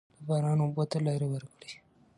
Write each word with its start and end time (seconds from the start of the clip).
د 0.17 0.19
باران 0.27 0.59
اوبو 0.63 0.83
ته 0.91 0.97
لاره 1.05 1.27
ورکړئ. 1.33 1.71